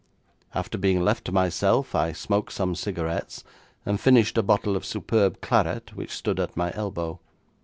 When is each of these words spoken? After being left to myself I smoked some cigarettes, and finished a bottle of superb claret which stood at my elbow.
After 0.55 0.79
being 0.79 1.03
left 1.05 1.25
to 1.25 1.31
myself 1.31 1.93
I 1.93 2.11
smoked 2.11 2.53
some 2.53 2.73
cigarettes, 2.73 3.43
and 3.85 4.01
finished 4.01 4.35
a 4.35 4.41
bottle 4.41 4.75
of 4.75 4.83
superb 4.83 5.41
claret 5.41 5.95
which 5.95 6.09
stood 6.11 6.39
at 6.39 6.57
my 6.57 6.73
elbow. 6.73 7.19